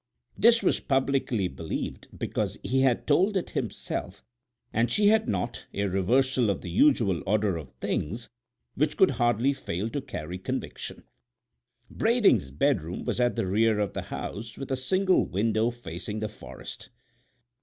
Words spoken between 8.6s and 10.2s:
which could hardly fail to